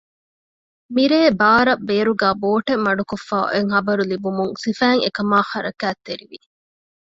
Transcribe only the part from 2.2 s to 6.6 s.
ބޯޓެއް މަޑުކޮށްފައި އޮތް ޚަބަރު ލިބިގެން ސިފައިން އެކަމާ ޙަރަކާތްތެރިވި